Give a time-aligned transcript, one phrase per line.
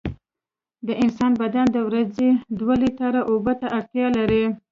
[0.87, 4.43] د انسان بدن د ورځې دوه لېټره اوبو ته اړتیا لري.